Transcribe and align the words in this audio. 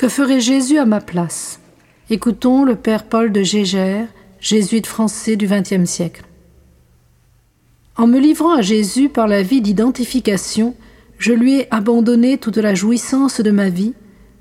Que 0.00 0.08
ferait 0.08 0.40
Jésus 0.40 0.78
à 0.78 0.86
ma 0.86 1.02
place? 1.02 1.60
Écoutons 2.08 2.64
le 2.64 2.74
Père 2.74 3.04
Paul 3.04 3.32
de 3.32 3.42
Gégère, 3.42 4.08
jésuite 4.40 4.86
français 4.86 5.36
du 5.36 5.46
XXe 5.46 5.84
siècle. 5.84 6.24
En 7.96 8.06
me 8.06 8.18
livrant 8.18 8.54
à 8.54 8.62
Jésus 8.62 9.10
par 9.10 9.28
la 9.28 9.42
vie 9.42 9.60
d'identification, 9.60 10.74
je 11.18 11.34
lui 11.34 11.56
ai 11.56 11.68
abandonné 11.70 12.38
toute 12.38 12.56
la 12.56 12.74
jouissance 12.74 13.42
de 13.42 13.50
ma 13.50 13.68
vie, 13.68 13.92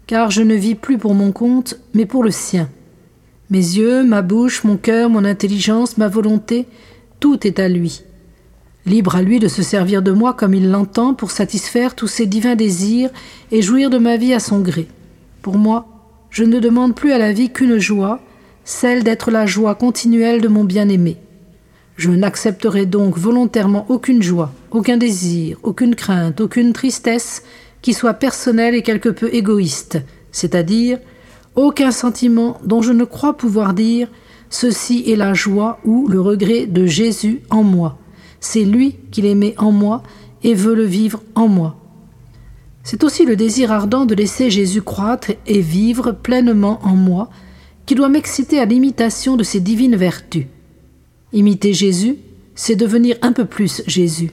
car 0.08 0.32
je 0.32 0.44
ne 0.44 0.56
vis 0.56 0.76
plus 0.76 0.98
pour 0.98 1.14
mon 1.14 1.34
compte, 1.34 1.78
mais 1.94 2.06
pour 2.06 2.24
le 2.24 2.32
sien. 2.32 2.70
Mes 3.50 3.58
yeux, 3.58 4.06
ma 4.06 4.22
bouche, 4.22 4.64
mon 4.64 4.78
cœur, 4.78 5.10
mon 5.10 5.26
intelligence, 5.26 5.98
ma 5.98 6.08
volonté, 6.08 6.68
tout 7.20 7.46
est 7.46 7.60
à 7.60 7.68
lui. 7.68 8.04
Libre 8.86 9.18
à 9.18 9.22
lui 9.22 9.40
de 9.40 9.50
se 9.50 9.62
servir 9.62 10.04
de 10.04 10.14
moi 10.14 10.34
comme 10.34 10.54
il 10.54 10.72
l'entend 10.72 11.14
pour 11.14 11.32
satisfaire 11.32 11.96
tous 11.96 12.08
ses 12.08 12.28
divins 12.28 12.56
désirs 12.56 13.10
et 13.52 13.62
jouir 13.62 13.90
de 13.90 13.98
ma 13.98 14.16
vie 14.16 14.34
à 14.34 14.40
son 14.40 14.62
gré. 14.62 14.88
Pour 15.42 15.58
moi, 15.58 15.88
je 16.30 16.44
ne 16.44 16.60
demande 16.60 16.96
plus 16.96 17.12
à 17.12 17.18
la 17.18 17.32
vie 17.32 17.50
qu'une 17.50 17.80
joie, 17.80 18.20
celle 18.66 19.04
d'être 19.04 19.32
la 19.32 19.46
joie 19.46 19.76
continuelle 19.76 20.42
de 20.42 20.48
mon 20.48 20.64
bien-aimé. 20.64 21.18
Je 21.96 22.12
n'accepterai 22.12 22.86
donc 22.86 23.18
volontairement 23.18 23.86
aucune 23.90 24.22
joie, 24.22 24.54
aucun 24.72 24.98
désir, 24.98 25.58
aucune 25.64 25.96
crainte, 25.96 26.40
aucune 26.40 26.72
tristesse 26.74 27.44
qui 27.82 27.94
soit 27.94 28.14
personnelle 28.14 28.76
et 28.76 28.84
quelque 28.84 29.10
peu 29.10 29.34
égoïste, 29.34 30.00
c'est-à-dire 30.32 31.00
aucun 31.56 31.92
sentiment 31.92 32.58
dont 32.64 32.82
je 32.82 32.94
ne 32.94 33.04
crois 33.04 33.36
pouvoir 33.36 33.74
dire 33.74 34.08
ceci 34.50 35.04
est 35.08 35.16
la 35.16 35.34
joie 35.34 35.80
ou 35.84 36.08
le 36.08 36.22
regret 36.22 36.66
de 36.68 36.86
Jésus 36.86 37.42
en 37.50 37.64
moi. 37.64 37.98
C'est 38.40 38.64
lui 38.64 38.98
qui 39.12 39.22
l'aimait 39.22 39.56
en 39.58 39.72
moi 39.72 40.04
et 40.44 40.54
veut 40.54 40.76
le 40.76 40.86
vivre 40.86 41.22
en 41.36 41.48
moi. 41.48 41.79
C'est 42.90 43.04
aussi 43.04 43.24
le 43.24 43.36
désir 43.36 43.72
ardent 43.72 44.08
de 44.08 44.16
laisser 44.16 44.50
Jésus 44.50 44.82
croître 44.82 45.30
et 45.46 45.62
vivre 45.62 46.12
pleinement 46.12 46.80
en 46.82 46.96
moi 46.96 47.30
qui 47.86 47.94
doit 47.94 48.10
m'exciter 48.10 48.58
à 48.60 48.66
l'imitation 48.66 49.38
de 49.38 49.44
ses 49.44 49.60
divines 49.60 49.96
vertus. 49.96 50.48
Imiter 51.32 51.76
Jésus, 51.76 52.18
c'est 52.56 52.76
devenir 52.76 53.16
un 53.22 53.32
peu 53.32 53.46
plus 53.46 53.84
Jésus. 53.86 54.32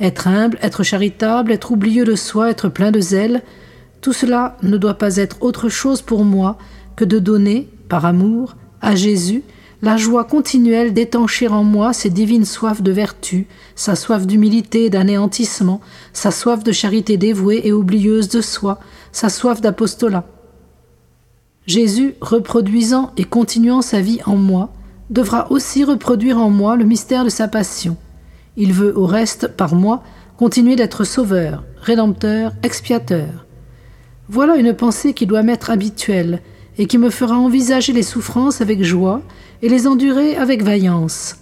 Être 0.00 0.26
humble, 0.26 0.58
être 0.60 0.82
charitable, 0.82 1.52
être 1.52 1.70
oublieux 1.70 2.04
de 2.04 2.16
soi, 2.16 2.50
être 2.50 2.68
plein 2.68 2.90
de 2.90 2.98
zèle, 2.98 3.44
tout 4.00 4.12
cela 4.12 4.56
ne 4.64 4.76
doit 4.76 4.98
pas 4.98 5.18
être 5.18 5.36
autre 5.40 5.68
chose 5.68 6.02
pour 6.02 6.24
moi 6.24 6.58
que 6.96 7.04
de 7.04 7.20
donner, 7.20 7.68
par 7.88 8.06
amour, 8.06 8.56
à 8.80 8.96
Jésus 8.96 9.44
la 9.82 9.96
joie 9.96 10.22
continuelle 10.24 10.92
d'étancher 10.94 11.48
en 11.48 11.64
moi 11.64 11.92
ses 11.92 12.08
divines 12.08 12.44
soifs 12.44 12.82
de 12.82 12.92
vertu, 12.92 13.48
sa 13.74 13.96
soif 13.96 14.28
d'humilité 14.28 14.84
et 14.84 14.90
d'anéantissement, 14.90 15.80
sa 16.12 16.30
soif 16.30 16.62
de 16.62 16.70
charité 16.70 17.16
dévouée 17.16 17.62
et 17.64 17.72
oublieuse 17.72 18.28
de 18.28 18.40
soi, 18.40 18.78
sa 19.10 19.28
soif 19.28 19.60
d'apostolat. 19.60 20.24
Jésus, 21.66 22.14
reproduisant 22.20 23.10
et 23.16 23.24
continuant 23.24 23.82
sa 23.82 24.00
vie 24.00 24.20
en 24.24 24.36
moi, 24.36 24.72
devra 25.10 25.50
aussi 25.50 25.84
reproduire 25.84 26.38
en 26.38 26.48
moi 26.48 26.76
le 26.76 26.84
mystère 26.84 27.24
de 27.24 27.28
sa 27.28 27.48
passion. 27.48 27.96
Il 28.56 28.72
veut 28.72 28.96
au 28.96 29.06
reste, 29.06 29.48
par 29.48 29.74
moi, 29.74 30.04
continuer 30.36 30.76
d'être 30.76 31.02
sauveur, 31.02 31.64
rédempteur, 31.80 32.52
expiateur. 32.62 33.46
Voilà 34.28 34.56
une 34.56 34.74
pensée 34.74 35.12
qui 35.12 35.26
doit 35.26 35.42
m'être 35.42 35.70
habituelle 35.70 36.40
et 36.78 36.86
qui 36.86 36.98
me 36.98 37.10
fera 37.10 37.36
envisager 37.36 37.92
les 37.92 38.02
souffrances 38.02 38.60
avec 38.60 38.82
joie 38.82 39.22
et 39.62 39.68
les 39.68 39.86
endurer 39.86 40.36
avec 40.36 40.62
vaillance. 40.62 41.36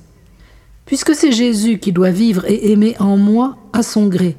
Puisque 0.86 1.14
c'est 1.14 1.32
Jésus 1.32 1.78
qui 1.78 1.92
doit 1.92 2.10
vivre 2.10 2.44
et 2.46 2.72
aimer 2.72 2.96
en 2.98 3.16
moi 3.16 3.56
à 3.72 3.82
son 3.82 4.08
gré, 4.08 4.36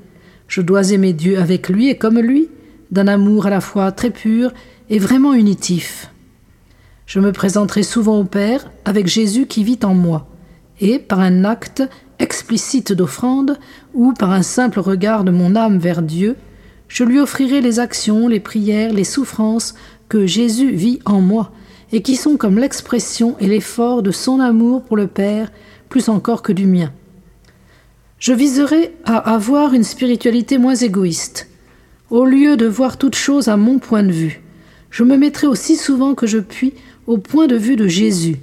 je 0.48 0.62
dois 0.62 0.92
aimer 0.92 1.14
Dieu 1.14 1.40
avec 1.40 1.70
lui 1.70 1.90
et 1.90 1.98
comme 1.98 2.20
lui, 2.20 2.50
d'un 2.92 3.08
amour 3.08 3.46
à 3.46 3.50
la 3.50 3.62
fois 3.62 3.92
très 3.92 4.10
pur 4.10 4.52
et 4.90 5.00
vraiment 5.00 5.34
unitif. 5.34 6.12
Je 7.06 7.20
me 7.20 7.32
présenterai 7.32 7.84
souvent 7.84 8.20
au 8.20 8.26
Père 8.26 8.70
avec 8.84 9.08
Jésus 9.08 9.46
qui 9.46 9.64
vit 9.64 9.80
en 9.84 9.94
moi, 9.94 10.28
et 10.82 11.00
par 11.00 11.22
un 11.22 11.46
acte 11.46 11.84
explicite 12.20 12.92
d'offrande 12.92 13.58
ou 13.94 14.14
par 14.14 14.32
un 14.32 14.44
simple 14.44 14.80
regard 14.80 15.24
de 15.24 15.32
mon 15.32 15.56
âme 15.56 15.78
vers 15.78 16.02
Dieu, 16.02 16.36
je 16.88 17.06
lui 17.06 17.20
offrirai 17.20 17.62
les 17.62 17.80
actions, 17.80 18.28
les 18.28 18.42
prières, 18.42 18.94
les 18.94 19.06
souffrances 19.06 19.76
que 20.12 20.28
Jésus 20.28 20.72
vit 20.72 21.00
en 21.06 21.22
moi, 21.22 21.54
et 21.94 22.02
qui 22.02 22.18
sont 22.18 22.36
comme 22.36 22.60
l'expression 22.60 23.38
et 23.40 23.48
l'effort 23.48 24.04
de 24.04 24.12
son 24.12 24.42
amour 24.42 24.84
pour 24.84 24.98
le 24.98 25.08
Père, 25.08 25.54
plus 25.88 26.10
encore 26.10 26.42
que 26.42 26.52
du 26.52 26.66
mien. 26.66 26.92
Je 28.20 28.34
viserai 28.34 28.94
à 29.06 29.16
avoir 29.34 29.74
une 29.74 29.86
spiritualité 29.86 30.58
moins 30.58 30.76
égoïste. 30.76 31.48
Au 32.10 32.26
lieu 32.26 32.58
de 32.58 32.66
voir 32.68 32.98
toute 32.98 33.16
chose 33.16 33.48
à 33.48 33.56
mon 33.56 33.80
point 33.80 34.04
de 34.04 34.12
vue, 34.12 34.42
je 34.90 35.06
me 35.06 35.16
mettrai 35.16 35.48
aussi 35.48 35.78
souvent 35.78 36.14
que 36.14 36.28
je 36.28 36.40
puis 36.40 36.74
au 37.08 37.18
point 37.18 37.48
de 37.48 37.56
vue 37.56 37.78
de 37.78 37.88
Jésus, 37.88 38.36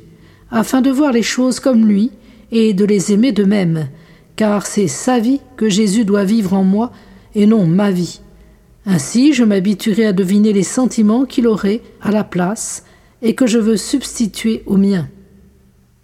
afin 0.50 0.80
de 0.80 0.90
voir 0.90 1.12
les 1.12 1.22
choses 1.22 1.60
comme 1.60 1.86
lui 1.86 2.10
et 2.50 2.72
de 2.72 2.86
les 2.86 3.12
aimer 3.12 3.32
de 3.32 3.44
même, 3.44 3.88
car 4.36 4.66
c'est 4.66 4.88
sa 4.88 5.18
vie 5.18 5.40
que 5.58 5.68
Jésus 5.68 6.06
doit 6.06 6.24
vivre 6.24 6.54
en 6.54 6.64
moi 6.64 6.92
et 7.34 7.44
non 7.44 7.66
ma 7.66 7.90
vie. 7.90 8.22
Ainsi, 8.91 9.34
je 9.34 9.44
m'habituerai 9.44 10.06
à 10.06 10.15
deviner 10.15 10.54
les 10.54 10.62
sentiments 10.62 11.26
qu'il 11.26 11.47
aurait 11.47 11.82
à 12.00 12.10
la 12.10 12.25
place 12.25 12.84
et 13.21 13.34
que 13.34 13.47
je 13.47 13.59
veux 13.59 13.76
substituer 13.76 14.62
aux 14.65 14.78
miens. 14.78 15.10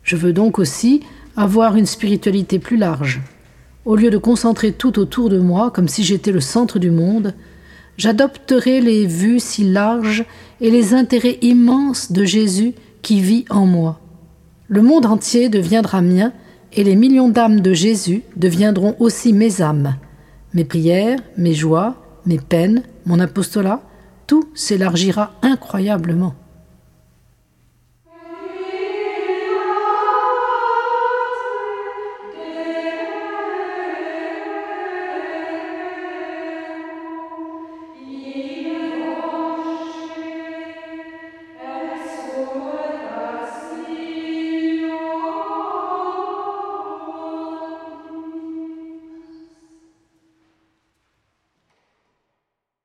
Je 0.02 0.16
veux 0.16 0.34
donc 0.34 0.58
aussi 0.58 1.00
avoir 1.34 1.76
une 1.76 1.86
spiritualité 1.86 2.58
plus 2.58 2.76
large. 2.76 3.22
Au 3.86 3.96
lieu 3.96 4.10
de 4.10 4.18
concentrer 4.18 4.72
tout 4.72 4.98
autour 4.98 5.30
de 5.30 5.38
moi 5.38 5.70
comme 5.70 5.88
si 5.88 6.04
j'étais 6.04 6.30
le 6.30 6.42
centre 6.42 6.78
du 6.78 6.90
monde, 6.90 7.32
j'adopterai 7.96 8.82
les 8.82 9.06
vues 9.06 9.40
si 9.40 9.64
larges 9.64 10.26
et 10.60 10.70
les 10.70 10.92
intérêts 10.92 11.38
immenses 11.40 12.12
de 12.12 12.26
Jésus 12.26 12.74
qui 13.00 13.22
vit 13.22 13.46
en 13.48 13.64
moi. 13.64 13.98
Le 14.68 14.82
monde 14.82 15.06
entier 15.06 15.48
deviendra 15.48 16.02
mien 16.02 16.34
et 16.74 16.84
les 16.84 16.96
millions 16.96 17.30
d'âmes 17.30 17.60
de 17.60 17.72
Jésus 17.72 18.24
deviendront 18.36 18.94
aussi 18.98 19.32
mes 19.32 19.62
âmes. 19.62 19.96
Mes 20.52 20.66
prières, 20.66 21.20
mes 21.38 21.54
joies, 21.54 22.03
mes 22.26 22.38
peines, 22.38 22.82
mon 23.06 23.20
apostolat, 23.20 23.80
tout 24.26 24.48
s'élargira 24.54 25.32
incroyablement. 25.42 26.34